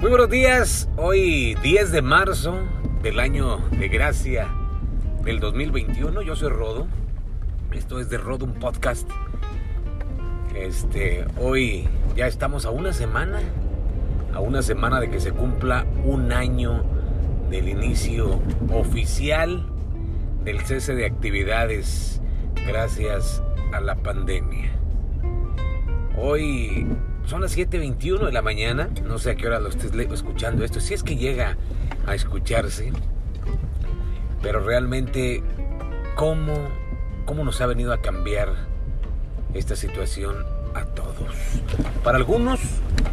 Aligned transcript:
Muy 0.00 0.08
buenos 0.08 0.30
días, 0.30 0.88
hoy 0.96 1.54
10 1.62 1.92
de 1.92 2.00
marzo 2.00 2.54
del 3.02 3.20
año 3.20 3.58
de 3.78 3.88
gracia 3.88 4.48
del 5.24 5.40
2021. 5.40 6.22
Yo 6.22 6.34
soy 6.34 6.48
Rodo, 6.48 6.86
esto 7.70 8.00
es 8.00 8.08
de 8.08 8.16
Rodo 8.16 8.46
un 8.46 8.54
podcast. 8.54 9.06
Este, 10.56 11.26
hoy 11.38 11.86
ya 12.16 12.26
estamos 12.26 12.64
a 12.64 12.70
una 12.70 12.94
semana, 12.94 13.40
a 14.32 14.40
una 14.40 14.62
semana 14.62 15.00
de 15.00 15.10
que 15.10 15.20
se 15.20 15.32
cumpla 15.32 15.84
un 16.06 16.32
año 16.32 16.82
del 17.50 17.68
inicio 17.68 18.40
oficial 18.72 19.66
del 20.42 20.60
cese 20.60 20.94
de 20.94 21.04
actividades 21.04 22.22
gracias 22.66 23.42
a 23.74 23.80
la 23.80 23.96
pandemia. 23.96 24.70
Hoy 26.16 26.86
son 27.26 27.40
las 27.40 27.56
7.21 27.56 28.26
de 28.26 28.32
la 28.32 28.42
mañana. 28.42 28.88
No 29.04 29.18
sé 29.18 29.30
a 29.30 29.34
qué 29.34 29.46
hora 29.46 29.60
lo 29.60 29.68
estés 29.68 29.92
escuchando 29.94 30.64
esto. 30.64 30.80
Si 30.80 30.94
es 30.94 31.02
que 31.02 31.16
llega 31.16 31.56
a 32.06 32.14
escucharse. 32.14 32.92
Pero 34.42 34.60
realmente, 34.60 35.42
¿cómo, 36.16 36.54
cómo 37.26 37.44
nos 37.44 37.60
ha 37.60 37.66
venido 37.66 37.92
a 37.92 38.00
cambiar 38.00 38.48
esta 39.54 39.76
situación 39.76 40.36
a 40.74 40.84
todos? 40.86 41.34
Para 42.02 42.16
algunos, 42.16 42.60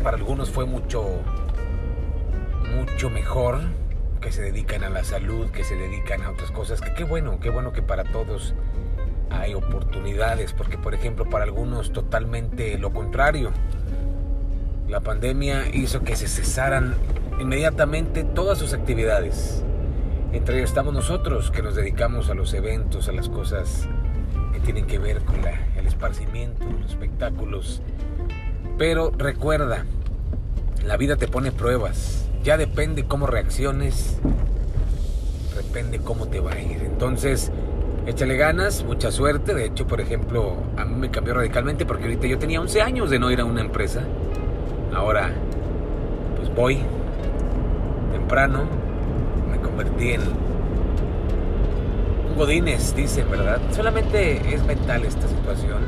para 0.03 0.17
algunos 0.17 0.49
fue 0.49 0.65
mucho, 0.65 1.05
mucho 2.75 3.09
mejor 3.09 3.59
que 4.21 4.31
se 4.31 4.41
dedican 4.41 4.83
a 4.83 4.89
la 4.89 5.03
salud, 5.03 5.49
que 5.51 5.63
se 5.63 5.75
dedican 5.75 6.23
a 6.23 6.31
otras 6.31 6.51
cosas. 6.51 6.81
Que 6.81 6.93
qué 6.93 7.03
bueno, 7.03 7.39
qué 7.39 7.49
bueno 7.49 7.73
que 7.73 7.81
para 7.81 8.03
todos 8.05 8.53
hay 9.29 9.53
oportunidades, 9.53 10.53
porque 10.53 10.77
por 10.77 10.93
ejemplo 10.93 11.29
para 11.29 11.43
algunos 11.43 11.91
totalmente 11.91 12.77
lo 12.77 12.91
contrario. 12.91 13.51
La 14.87 15.01
pandemia 15.01 15.67
hizo 15.73 16.01
que 16.03 16.15
se 16.15 16.29
cesaran 16.29 16.95
inmediatamente 17.41 18.23
todas 18.23 18.57
sus 18.57 18.73
actividades. 18.73 19.61
Entre 20.31 20.57
ellos 20.57 20.69
estamos 20.69 20.93
nosotros 20.93 21.51
que 21.51 21.61
nos 21.61 21.75
dedicamos 21.75 22.29
a 22.29 22.33
los 22.33 22.53
eventos, 22.53 23.09
a 23.09 23.11
las 23.11 23.27
cosas 23.27 23.85
que 24.53 24.61
tienen 24.61 24.85
que 24.85 24.97
ver 24.97 25.25
con 25.25 25.35
el 25.77 25.85
esparcimiento, 25.85 26.65
los 26.81 26.91
espectáculos. 26.91 27.81
Pero 28.77 29.11
recuerda, 29.11 29.83
la 30.85 30.95
vida 30.95 31.17
te 31.17 31.27
pone 31.27 31.51
pruebas. 31.51 32.25
Ya 32.41 32.55
depende 32.55 33.03
cómo 33.03 33.27
reacciones, 33.27 34.17
depende 35.57 35.99
cómo 35.99 36.27
te 36.27 36.39
va 36.39 36.53
a 36.53 36.61
ir. 36.61 36.81
Entonces, 36.85 37.51
échale 38.05 38.37
ganas, 38.37 38.85
mucha 38.85 39.11
suerte. 39.11 39.53
De 39.53 39.65
hecho, 39.65 39.85
por 39.85 39.99
ejemplo, 39.99 40.55
a 40.77 40.85
mí 40.85 40.95
me 40.95 41.11
cambió 41.11 41.33
radicalmente 41.33 41.85
porque 41.85 42.05
ahorita 42.05 42.27
yo 42.27 42.39
tenía 42.39 42.61
11 42.61 42.81
años 42.81 43.09
de 43.09 43.19
no 43.19 43.29
ir 43.31 43.41
a 43.41 43.45
una 43.45 43.59
empresa 43.59 44.03
Ahora, 44.97 45.29
pues 46.37 46.53
voy 46.55 46.79
temprano, 48.11 48.63
me 49.47 49.59
convertí 49.59 50.13
en 50.13 50.21
un 52.27 52.35
godines, 52.35 52.95
dicen, 52.95 53.29
¿verdad? 53.29 53.61
Solamente 53.69 54.55
es 54.55 54.65
mental 54.65 55.05
esta 55.05 55.27
situación. 55.27 55.83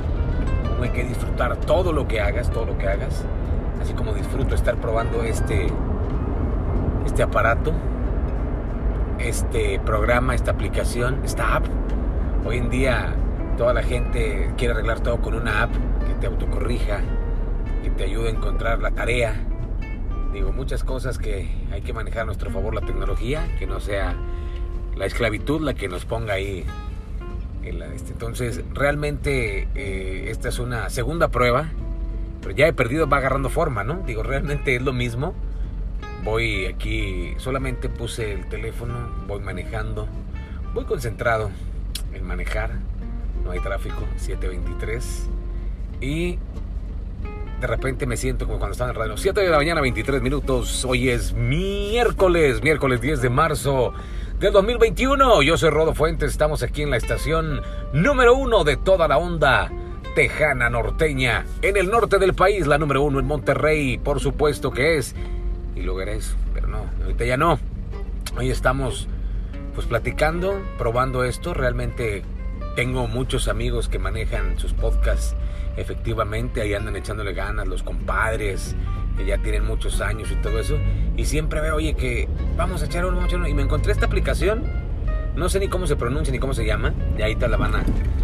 Hay 0.80 0.90
que 0.90 1.04
disfrutar 1.06 1.58
todo 1.58 1.92
lo 1.92 2.08
que 2.08 2.22
hagas, 2.22 2.52
todo 2.52 2.68
lo 2.68 2.78
que 2.78 2.88
hagas. 2.88 3.26
Así 3.82 3.94
como 3.94 4.14
disfruto 4.14 4.54
estar 4.54 4.76
probando 4.76 5.24
este, 5.24 5.70
este 7.08 7.24
aparato, 7.24 7.74
este 9.18 9.80
programa, 9.80 10.36
esta 10.36 10.52
aplicación, 10.52 11.22
esta 11.26 11.56
app. 11.56 11.66
Hoy 12.46 12.60
en 12.60 12.70
día 12.70 13.16
toda 13.58 13.74
la 13.74 13.82
gente 13.82 14.54
quiere 14.56 14.76
arreglar 14.76 15.00
todo 15.00 15.18
con 15.18 15.34
una 15.34 15.64
app 15.64 15.72
que 16.08 16.14
te 16.22 16.28
autocorrija, 16.28 17.00
que 17.84 17.90
te 17.90 18.04
ayude 18.04 18.30
a 18.30 18.32
encontrar 18.32 18.80
la 18.80 18.92
tarea. 18.92 19.36
Digo, 20.34 20.52
muchas 20.52 20.84
cosas 20.84 21.18
que 21.18 21.50
hay 21.72 21.82
que 21.82 21.94
manejar 21.94 22.24
a 22.24 22.26
nuestro 22.26 22.52
favor 22.52 22.74
la 22.76 22.82
tecnología, 22.82 23.48
que 23.58 23.66
no 23.66 23.80
sea 23.80 24.16
la 24.96 25.06
esclavitud 25.06 25.62
la 25.62 25.74
que 25.74 25.88
nos 25.88 26.06
ponga 26.06 26.34
ahí. 26.34 26.66
Este. 27.64 28.12
Entonces, 28.12 28.64
realmente 28.74 29.68
eh, 29.76 30.30
esta 30.30 30.50
es 30.50 30.60
una 30.60 30.90
segunda 30.90 31.30
prueba, 31.30 31.70
pero 32.42 32.56
ya 32.56 32.68
he 32.68 32.74
perdido, 32.74 33.08
va 33.08 33.18
agarrando 33.18 33.50
forma, 33.50 33.84
¿no? 33.84 34.02
Digo, 34.06 34.24
realmente 34.24 34.76
es 34.76 34.82
lo 34.82 34.94
mismo. 34.94 35.34
Voy 36.24 36.66
aquí, 36.66 37.34
solamente 37.38 37.90
puse 37.90 38.34
el 38.34 38.48
teléfono, 38.50 38.94
voy 39.28 39.40
manejando, 39.40 40.08
voy 40.74 40.86
concentrado 40.86 41.50
en 42.14 42.26
manejar, 42.26 42.72
no 43.44 43.52
hay 43.52 43.60
tráfico, 43.60 44.04
723. 44.18 45.30
Y 46.02 46.40
de 47.60 47.68
repente 47.68 48.06
me 48.06 48.16
siento 48.16 48.46
como 48.46 48.58
cuando 48.58 48.72
estaba 48.72 48.90
en 48.90 48.96
el 48.96 49.02
radio. 49.02 49.18
7 49.18 49.42
de 49.42 49.50
la 49.50 49.58
mañana, 49.58 49.82
23 49.82 50.22
minutos. 50.22 50.86
Hoy 50.86 51.10
es 51.10 51.34
miércoles, 51.34 52.64
miércoles 52.64 53.02
10 53.02 53.22
de 53.22 53.30
marzo 53.30 53.94
del 54.40 54.54
2021. 54.54 55.42
Yo 55.42 55.58
soy 55.58 55.70
Rodo 55.70 55.94
Fuentes. 55.94 56.32
Estamos 56.32 56.64
aquí 56.64 56.84
en 56.84 56.90
la 56.90 56.98
estación 56.98 57.62
número 57.92 58.36
uno 58.36 58.64
de 58.64 58.78
toda 58.78 59.10
la 59.10 59.18
onda 59.18 59.70
tejana 60.16 60.70
norteña. 60.70 61.46
En 61.62 61.76
el 61.76 61.90
norte 61.90 62.18
del 62.18 62.34
país, 62.34 62.66
la 62.66 62.78
número 62.78 63.02
uno 63.02 63.20
en 63.20 63.26
Monterrey, 63.26 63.98
por 63.98 64.22
supuesto 64.22 64.72
que 64.72 64.98
es. 64.98 65.14
Y 65.76 65.82
luego 65.82 66.02
era 66.02 66.14
eso, 66.14 66.36
pero 66.54 66.68
no, 66.68 66.86
ahorita 67.04 67.26
ya 67.26 67.36
no. 67.36 67.60
Hoy 68.38 68.52
estamos 68.52 69.10
pues 69.76 69.86
platicando, 69.86 70.62
probando 70.78 71.26
esto. 71.26 71.54
Realmente 71.54 72.24
tengo 72.78 73.08
muchos 73.08 73.50
amigos 73.50 73.90
que 73.90 74.00
manejan 74.00 74.58
sus 74.58 74.72
podcasts 74.72 75.36
efectivamente 75.80 76.62
ahí 76.62 76.74
andan 76.74 76.96
echándole 76.96 77.34
ganas 77.34 77.68
los 77.68 77.84
compadres 77.84 78.76
que 79.18 79.26
ya 79.26 79.38
tienen 79.38 79.66
muchos 79.66 80.02
años 80.02 80.32
y 80.32 80.36
todo 80.36 80.60
eso. 80.60 80.78
Y 81.18 81.26
siempre 81.26 81.62
veo, 81.62 81.76
oye, 81.76 81.94
que 81.94 82.28
vamos 82.56 82.82
a 82.82 82.86
echar 82.86 83.06
uno, 83.06 83.18
vamos 83.18 83.26
a 83.26 83.28
echar 83.28 83.40
uno. 83.40 83.50
Y 83.50 83.54
me 83.54 83.64
encontré 83.64 83.92
esta 83.92 84.06
aplicación, 84.06 84.64
no 85.36 85.50
sé 85.50 85.60
ni 85.60 85.68
cómo 85.68 85.88
se 85.88 85.96
pronuncia 85.96 86.32
ni 86.32 86.40
cómo 86.40 86.54
se 86.54 86.66
llama, 86.66 86.94
y 87.18 87.22
ahí 87.22 87.36
te 87.36 87.48
la 87.48 87.58
van 87.58 87.76
a, 87.76 87.84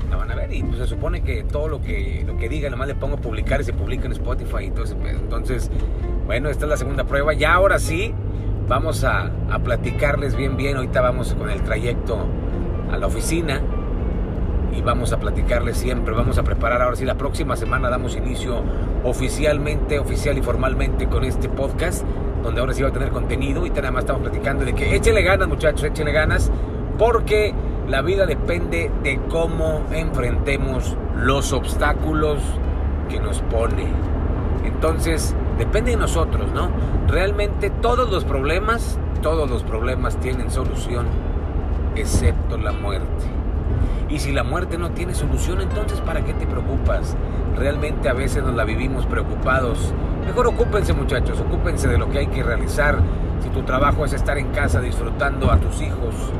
la 0.09 0.15
van 0.15 0.31
a 0.31 0.35
ver. 0.35 0.53
Y 0.53 0.63
pues 0.63 0.79
se 0.79 0.87
supone 0.87 1.21
que 1.23 1.43
todo 1.43 1.67
lo 1.67 1.81
que, 1.81 2.23
lo 2.25 2.37
que 2.37 2.47
diga, 2.49 2.69
nomás 2.69 2.87
le 2.87 2.95
pongo 2.95 3.17
publicar 3.17 3.61
y 3.61 3.65
se 3.65 3.73
publica 3.73 4.05
en 4.05 4.13
Spotify 4.13 4.65
y 4.65 4.71
todo 4.71 4.83
eso. 4.85 4.97
Entonces, 5.05 5.69
bueno, 6.25 6.49
esta 6.49 6.65
es 6.65 6.69
la 6.69 6.77
segunda 6.77 7.03
prueba. 7.05 7.33
Ya 7.33 7.53
ahora 7.53 7.77
sí, 7.79 8.13
vamos 8.67 9.03
a, 9.03 9.31
a 9.51 9.59
platicarles 9.59 10.35
bien, 10.35 10.55
bien. 10.55 10.77
Ahorita 10.77 11.01
vamos 11.01 11.33
con 11.33 11.49
el 11.49 11.61
trayecto 11.61 12.25
a 12.91 12.97
la 12.97 13.07
oficina 13.07 13.61
y 14.75 14.81
vamos 14.81 15.13
a 15.13 15.19
platicarles 15.19 15.77
siempre, 15.77 16.13
vamos 16.13 16.37
a 16.37 16.43
preparar 16.43 16.81
ahora 16.81 16.95
sí 16.95 17.05
la 17.05 17.15
próxima 17.15 17.55
semana 17.55 17.89
damos 17.89 18.15
inicio 18.15 18.61
oficialmente, 19.03 19.99
oficial 19.99 20.37
y 20.37 20.41
formalmente 20.41 21.07
con 21.07 21.23
este 21.23 21.49
podcast, 21.49 22.03
donde 22.43 22.61
ahora 22.61 22.73
sí 22.73 22.83
va 22.83 22.89
a 22.89 22.93
tener 22.93 23.09
contenido 23.09 23.65
y 23.65 23.69
nada 23.69 23.91
más 23.91 24.03
estamos 24.03 24.21
platicando 24.21 24.65
de 24.65 24.73
que 24.73 24.95
échenle 24.95 25.23
ganas 25.23 25.47
muchachos, 25.47 25.83
échenle 25.83 26.11
ganas, 26.11 26.51
porque 26.97 27.53
la 27.87 28.01
vida 28.01 28.25
depende 28.25 28.91
de 29.03 29.19
cómo 29.29 29.83
enfrentemos 29.91 30.97
los 31.15 31.53
obstáculos 31.53 32.39
que 33.09 33.19
nos 33.19 33.41
pone. 33.43 33.85
Entonces, 34.65 35.35
depende 35.57 35.91
de 35.91 35.97
nosotros, 35.97 36.51
¿no? 36.51 36.69
Realmente 37.07 37.69
todos 37.69 38.09
los 38.11 38.25
problemas, 38.25 38.99
todos 39.21 39.49
los 39.49 39.63
problemas 39.63 40.17
tienen 40.17 40.51
solución, 40.51 41.05
excepto 41.95 42.57
la 42.57 42.71
muerte. 42.71 43.44
Y 44.09 44.19
si 44.19 44.31
la 44.31 44.43
muerte 44.43 44.77
no 44.77 44.91
tiene 44.91 45.15
solución, 45.15 45.61
entonces 45.61 45.99
¿para 46.01 46.23
qué 46.23 46.33
te 46.33 46.45
preocupas? 46.45 47.15
Realmente 47.57 48.07
a 48.07 48.13
veces 48.13 48.43
nos 48.43 48.53
la 48.53 48.63
vivimos 48.63 49.05
preocupados. 49.05 49.93
Mejor 50.25 50.47
ocúpense 50.47 50.93
muchachos, 50.93 51.39
ocúpense 51.39 51.87
de 51.87 51.97
lo 51.97 52.09
que 52.09 52.19
hay 52.19 52.27
que 52.27 52.43
realizar. 52.43 52.99
Si 53.41 53.49
tu 53.49 53.63
trabajo 53.63 54.05
es 54.05 54.13
estar 54.13 54.37
en 54.37 54.49
casa 54.49 54.79
disfrutando 54.79 55.51
a 55.51 55.57
tus 55.57 55.81
hijos, 55.81 56.31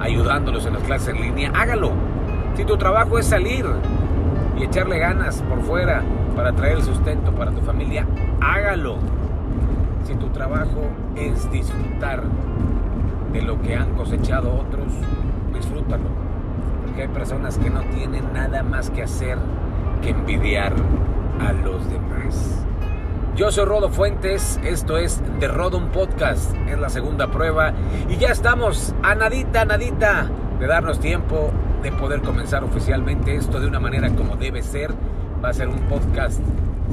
ayudándolos 0.00 0.66
en 0.66 0.74
las 0.74 0.82
clases 0.82 1.08
en 1.08 1.22
línea, 1.22 1.52
hágalo. 1.54 1.92
Si 2.54 2.64
tu 2.64 2.76
trabajo 2.76 3.18
es 3.18 3.26
salir 3.26 3.66
y 4.58 4.64
echarle 4.64 4.98
ganas 4.98 5.42
por 5.42 5.62
fuera 5.62 6.02
para 6.34 6.52
traer 6.52 6.76
el 6.76 6.82
sustento 6.82 7.32
para 7.32 7.50
tu 7.50 7.60
familia, 7.62 8.06
hágalo. 8.40 8.98
Si 10.04 10.14
tu 10.14 10.28
trabajo 10.28 10.82
es 11.16 11.50
disfrutar 11.50 12.22
de 13.32 13.42
lo 13.42 13.60
que 13.60 13.74
han 13.74 13.94
cosechado 13.94 14.54
otros, 14.54 14.92
disfrútalo 15.52 16.25
hay 17.02 17.08
personas 17.08 17.58
que 17.58 17.70
no 17.70 17.80
tienen 17.94 18.32
nada 18.32 18.62
más 18.62 18.90
que 18.90 19.02
hacer 19.02 19.38
que 20.02 20.10
envidiar 20.10 20.72
a 21.40 21.52
los 21.52 21.88
demás. 21.90 22.64
Yo 23.36 23.50
soy 23.50 23.66
Rodo 23.66 23.90
Fuentes, 23.90 24.58
esto 24.64 24.96
es 24.96 25.20
The 25.40 25.48
Rodon 25.48 25.90
Podcast, 25.90 26.54
es 26.66 26.78
la 26.78 26.88
segunda 26.88 27.30
prueba 27.30 27.74
y 28.08 28.16
ya 28.16 28.30
estamos 28.30 28.94
a 29.02 29.14
nadita, 29.14 29.62
a 29.62 29.64
nadita 29.66 30.30
de 30.58 30.66
darnos 30.66 31.00
tiempo 31.00 31.50
de 31.82 31.92
poder 31.92 32.22
comenzar 32.22 32.64
oficialmente 32.64 33.36
esto 33.36 33.60
de 33.60 33.66
una 33.66 33.78
manera 33.78 34.10
como 34.10 34.36
debe 34.36 34.62
ser. 34.62 34.94
Va 35.44 35.50
a 35.50 35.52
ser 35.52 35.68
un 35.68 35.80
podcast 35.80 36.40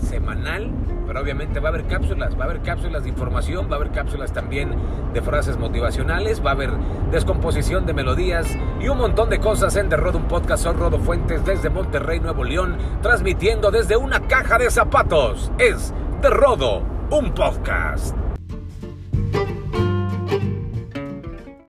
semanal, 0.01 0.69
pero 1.13 1.21
obviamente 1.21 1.59
va 1.59 1.69
a 1.69 1.73
haber 1.73 1.85
cápsulas, 1.85 2.35
va 2.35 2.41
a 2.41 2.43
haber 2.45 2.61
cápsulas 2.63 3.03
de 3.03 3.09
información, 3.09 3.67
va 3.69 3.73
a 3.73 3.75
haber 3.75 3.91
cápsulas 3.91 4.33
también 4.33 4.73
de 5.13 5.21
frases 5.21 5.57
motivacionales, 5.57 6.43
va 6.43 6.49
a 6.49 6.53
haber 6.53 6.71
descomposición 7.11 7.85
de 7.85 7.93
melodías 7.93 8.47
y 8.81 8.87
un 8.87 8.97
montón 8.97 9.29
de 9.29 9.39
cosas 9.39 9.75
en 9.75 9.89
The 9.89 9.97
Rodo, 9.97 10.17
un 10.17 10.27
podcast. 10.27 10.63
Soy 10.63 10.73
Rodo 10.73 10.97
Fuentes 10.97 11.45
desde 11.45 11.69
Monterrey, 11.69 12.19
Nuevo 12.19 12.43
León, 12.43 12.77
transmitiendo 13.03 13.69
desde 13.69 13.95
una 13.95 14.21
caja 14.21 14.57
de 14.57 14.71
zapatos. 14.71 15.51
Es 15.59 15.93
The 16.23 16.31
Rodo, 16.31 16.81
un 17.11 17.31
podcast. 17.35 18.22